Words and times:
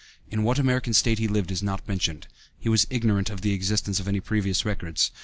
In 0.31 0.41
what 0.41 0.57
American 0.57 0.93
State 0.93 1.19
he 1.19 1.27
lived 1.27 1.51
is 1.51 1.61
not 1.61 1.87
mentioned. 1.87 2.25
He 2.57 2.69
was 2.69 2.87
ignorant 2.89 3.29
of 3.29 3.41
the 3.41 3.53
existence 3.53 3.99
of 3.99 4.07
any 4.07 4.19
previous 4.19 4.65
records. 4.65 5.11